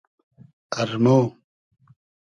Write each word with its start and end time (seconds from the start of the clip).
ارمۉ 0.79 1.07